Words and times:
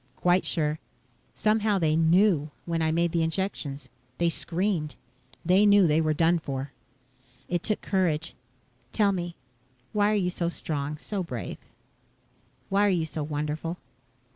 "Quite 0.15 0.45
sure. 0.47 0.79
Somehow 1.35 1.77
they 1.77 1.95
knew 1.95 2.49
when 2.65 2.81
I 2.81 2.91
made 2.91 3.11
the 3.11 3.21
injections. 3.21 3.87
They 4.17 4.29
screamed. 4.29 4.95
They 5.45 5.63
knew 5.67 5.85
they 5.85 6.01
were 6.01 6.15
done 6.15 6.39
for." 6.39 6.71
"It 7.47 7.61
took 7.61 7.81
courage. 7.81 8.33
Tell 8.93 9.11
me: 9.11 9.35
why 9.93 10.09
are 10.09 10.15
you 10.15 10.31
so 10.31 10.49
strong, 10.49 10.97
so 10.97 11.21
brave? 11.21 11.59
Why 12.69 12.87
are 12.87 12.89
you 12.89 13.05
so 13.05 13.21
wonderful?" 13.21 13.77